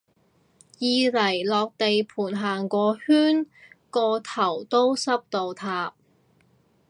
[0.79, 0.81] 二
[1.11, 3.45] 嚟落地盤行個圈
[3.91, 5.93] 個頭都濕到塌